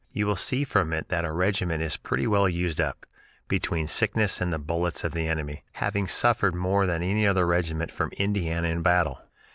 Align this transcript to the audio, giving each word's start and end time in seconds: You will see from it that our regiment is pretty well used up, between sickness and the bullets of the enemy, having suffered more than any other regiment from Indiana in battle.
You 0.11 0.25
will 0.25 0.35
see 0.35 0.63
from 0.63 0.93
it 0.93 1.09
that 1.09 1.25
our 1.25 1.31
regiment 1.31 1.83
is 1.83 1.95
pretty 1.95 2.25
well 2.25 2.49
used 2.49 2.81
up, 2.81 3.05
between 3.47 3.87
sickness 3.87 4.41
and 4.41 4.51
the 4.51 4.57
bullets 4.57 5.03
of 5.03 5.11
the 5.11 5.27
enemy, 5.27 5.63
having 5.73 6.07
suffered 6.07 6.55
more 6.55 6.87
than 6.87 7.03
any 7.03 7.27
other 7.27 7.45
regiment 7.45 7.91
from 7.91 8.09
Indiana 8.17 8.69
in 8.69 8.81
battle. 8.81 9.21